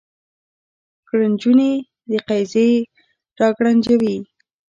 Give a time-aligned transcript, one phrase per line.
[1.07, 1.71] ګړنجونې
[2.11, 2.69] د قیزې
[3.39, 4.15] را ګړنجوي